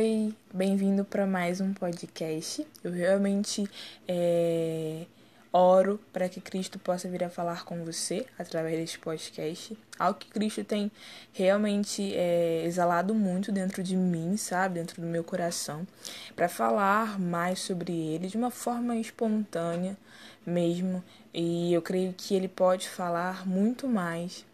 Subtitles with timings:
[0.00, 2.66] Oi, bem-vindo para mais um podcast.
[2.82, 3.68] Eu realmente
[4.08, 5.04] é,
[5.52, 9.76] oro para que Cristo possa vir a falar com você através deste podcast.
[9.98, 10.90] Algo que Cristo tem
[11.34, 14.76] realmente é, exalado muito dentro de mim, sabe?
[14.76, 15.86] Dentro do meu coração,
[16.34, 19.98] para falar mais sobre ele de uma forma espontânea
[20.46, 21.04] mesmo.
[21.34, 24.46] E eu creio que ele pode falar muito mais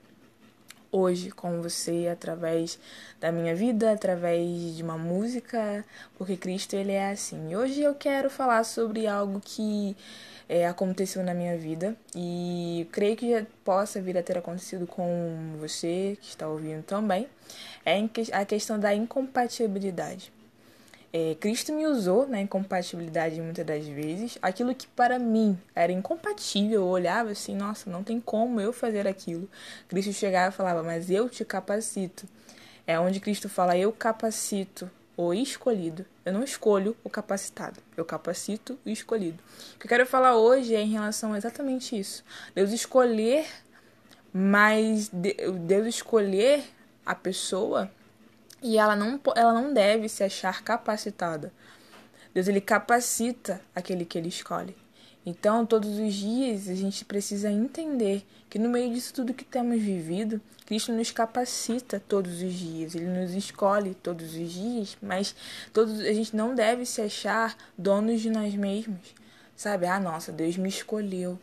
[0.97, 2.79] hoje com você através
[3.21, 5.85] da minha vida, através de uma música,
[6.17, 7.51] porque Cristo ele é assim.
[7.51, 9.97] E hoje eu quero falar sobre algo que
[10.49, 15.57] é, aconteceu na minha vida e creio que já possa vir a ter acontecido com
[15.59, 17.29] você que está ouvindo também.
[17.85, 17.99] É
[18.33, 20.33] a questão da incompatibilidade.
[21.19, 24.37] É, Cristo me usou na incompatibilidade muitas das vezes.
[24.43, 29.09] Aquilo que para mim era incompatível, eu olhava assim, nossa, não tem como eu fazer
[29.09, 29.49] aquilo.
[29.89, 32.29] Cristo chegava e falava, mas eu te capacito.
[32.87, 36.05] É onde Cristo fala, eu capacito o escolhido.
[36.23, 39.43] Eu não escolho o capacitado, eu capacito o escolhido.
[39.75, 42.23] O que eu quero falar hoje é em relação a exatamente isso.
[42.55, 43.47] Deus escolher,
[44.35, 46.63] mas Deus escolher
[47.07, 47.91] a pessoa
[48.63, 51.53] e ela não, ela não deve se achar capacitada.
[52.35, 54.77] Deus ele capacita aquele que ele escolhe.
[55.25, 59.81] Então, todos os dias a gente precisa entender que no meio disso tudo que temos
[59.83, 65.35] vivido, Cristo nos capacita todos os dias, ele nos escolhe todos os dias, mas
[65.73, 69.15] todos a gente não deve se achar donos de nós mesmos.
[69.57, 69.87] Sabe?
[69.87, 71.39] Ah, nossa, Deus me escolheu.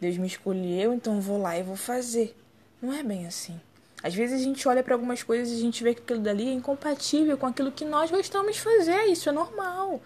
[0.00, 2.36] Deus me escolheu, então vou lá e vou fazer.
[2.80, 3.60] Não é bem assim.
[4.06, 6.48] Às vezes a gente olha para algumas coisas e a gente vê que aquilo dali
[6.48, 9.06] é incompatível com aquilo que nós gostamos de fazer.
[9.06, 10.00] Isso é normal.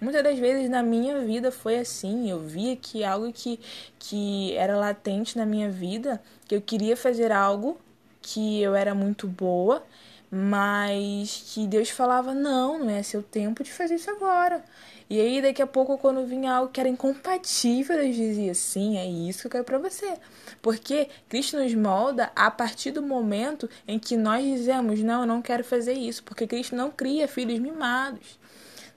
[0.00, 2.28] Muitas das vezes na minha vida foi assim.
[2.28, 3.60] Eu via que algo que,
[3.96, 7.78] que era latente na minha vida, que eu queria fazer algo
[8.20, 9.84] que eu era muito boa,
[10.36, 14.64] mas que Deus falava: não, não é seu tempo de fazer isso agora.
[15.08, 19.06] E aí, daqui a pouco, quando vinha algo que era incompatível, Deus dizia: sim, é
[19.06, 20.14] isso que eu quero para você.
[20.60, 25.40] Porque Cristo nos molda a partir do momento em que nós dizemos: não, eu não
[25.40, 26.24] quero fazer isso.
[26.24, 28.36] Porque Cristo não cria filhos mimados.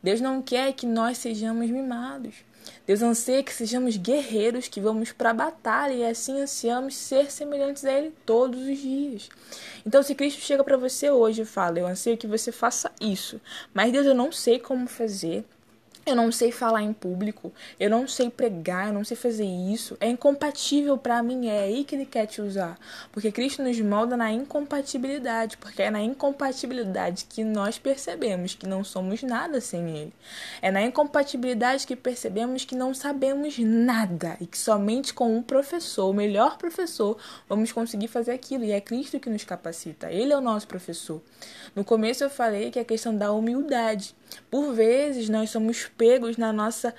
[0.01, 2.46] Deus não quer que nós sejamos mimados.
[2.85, 7.83] Deus anseia que sejamos guerreiros, que vamos para a batalha e assim ansiamos ser semelhantes
[7.85, 9.29] a Ele todos os dias.
[9.85, 13.39] Então, se Cristo chega para você hoje e fala: Eu anseio que você faça isso,
[13.73, 15.45] mas Deus, eu não sei como fazer.
[16.07, 19.97] Eu não sei falar em público, eu não sei pregar, eu não sei fazer isso.
[19.99, 22.79] É incompatível para mim, é aí que ele quer te usar.
[23.11, 28.85] Porque Cristo nos molda na incompatibilidade, porque é na incompatibilidade que nós percebemos que não
[28.85, 30.13] somos nada sem ele.
[30.61, 36.09] É na incompatibilidade que percebemos que não sabemos nada e que somente com um professor,
[36.09, 37.17] o melhor professor,
[37.49, 38.63] vamos conseguir fazer aquilo.
[38.63, 41.21] E é Cristo que nos capacita, ele é o nosso professor.
[41.75, 44.15] No começo eu falei que é a questão da humildade.
[44.49, 46.93] Por vezes nós somos pegos na nossa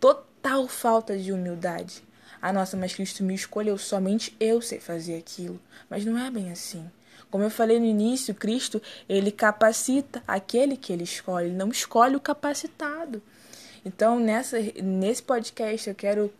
[0.00, 2.02] total falta de humildade.
[2.40, 5.58] Ah, nossa, mas Cristo me escolheu, somente eu sei fazer aquilo.
[5.88, 6.90] Mas não é bem assim.
[7.30, 12.20] Como eu falei no início, Cristo, ele capacita aquele que ele escolhe, não escolhe o
[12.20, 13.22] capacitado.
[13.84, 16.32] Então, nessa, nesse podcast, eu quero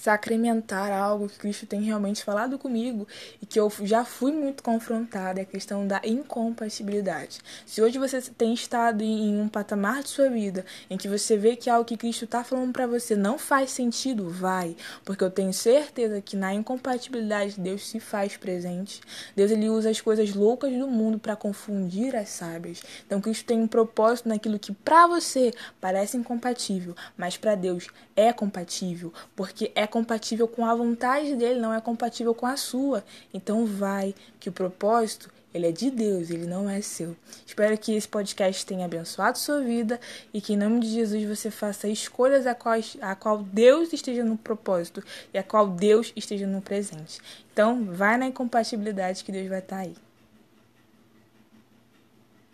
[0.00, 3.06] sacramentar algo que Cristo tem realmente falado comigo
[3.40, 7.38] e que eu já fui muito confrontada, é a questão da incompatibilidade.
[7.66, 11.54] Se hoje você tem estado em um patamar de sua vida em que você vê
[11.54, 14.74] que algo que Cristo está falando para você não faz sentido, vai,
[15.04, 19.02] porque eu tenho certeza que na incompatibilidade Deus se faz presente.
[19.36, 22.82] Deus ele usa as coisas loucas do mundo para confundir as sábias.
[23.06, 28.32] Então Cristo tem um propósito naquilo que para você parece incompatível, mas para Deus é
[28.32, 33.04] compatível, porque é compatível com a vontade dele, não é compatível com a sua.
[33.34, 37.16] Então vai, que o propósito ele é de Deus, ele não é seu.
[37.44, 40.00] Espero que esse podcast tenha abençoado sua vida
[40.32, 44.24] e que em nome de Jesus você faça escolhas a qual, a qual Deus esteja
[44.24, 45.02] no propósito
[45.34, 47.20] e a qual Deus esteja no presente.
[47.52, 49.94] Então, vai na incompatibilidade que Deus vai estar aí.